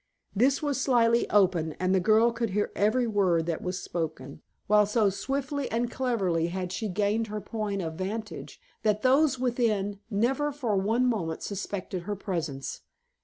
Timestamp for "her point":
7.27-7.83